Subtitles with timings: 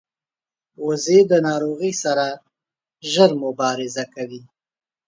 [0.85, 2.27] وزې د ناروغۍ سره
[3.11, 4.41] ژر مبارزه کوي